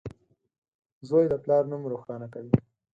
•زوی 1.07 1.25
د 1.29 1.33
پلار 1.43 1.63
نوم 1.71 1.83
روښانه 1.91 2.27
کوي. 2.33 2.53